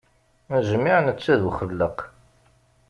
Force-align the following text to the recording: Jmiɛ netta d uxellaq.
Jmiɛ 0.67 0.97
netta 1.01 1.33
d 1.41 1.43
uxellaq. 1.49 1.99